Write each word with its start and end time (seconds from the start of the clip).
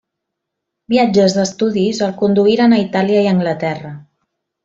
Viatges 0.93 1.35
d'estudis 1.39 2.01
el 2.07 2.15
conduïren 2.23 2.75
a 2.75 2.81
Itàlia 2.85 3.21
i 3.27 3.31
Anglaterra. 3.35 3.93